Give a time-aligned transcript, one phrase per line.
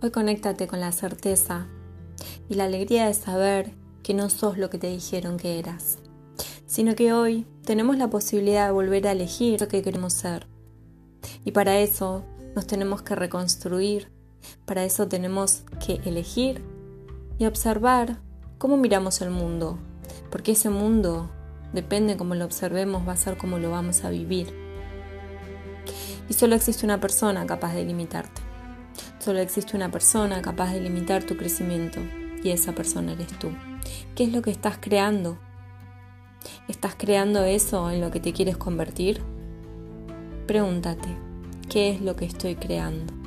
[0.00, 1.66] Hoy conéctate con la certeza
[2.48, 3.72] y la alegría de saber
[4.04, 5.98] que no sos lo que te dijeron que eras,
[6.66, 10.46] sino que hoy tenemos la posibilidad de volver a elegir lo que queremos ser.
[11.44, 14.08] Y para eso nos tenemos que reconstruir,
[14.66, 16.62] para eso tenemos que elegir
[17.40, 18.20] y observar
[18.58, 19.80] cómo miramos el mundo,
[20.30, 21.28] porque ese mundo,
[21.72, 24.54] depende cómo lo observemos, va a ser como lo vamos a vivir.
[26.28, 28.47] Y solo existe una persona capaz de limitarte.
[29.18, 32.00] Solo existe una persona capaz de limitar tu crecimiento
[32.42, 33.50] y esa persona eres tú.
[34.14, 35.38] ¿Qué es lo que estás creando?
[36.68, 39.20] ¿Estás creando eso en lo que te quieres convertir?
[40.46, 41.08] Pregúntate,
[41.68, 43.17] ¿qué es lo que estoy creando?